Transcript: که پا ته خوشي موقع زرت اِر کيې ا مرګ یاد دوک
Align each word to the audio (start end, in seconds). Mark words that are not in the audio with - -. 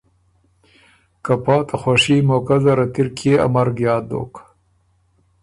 که 1.23 1.33
پا 1.43 1.57
ته 1.67 1.75
خوشي 1.81 2.17
موقع 2.29 2.57
زرت 2.63 2.93
اِر 3.01 3.09
کيې 3.17 3.33
ا 3.45 3.47
مرګ 3.55 3.75
یاد 3.87 4.03
دوک 4.09 4.33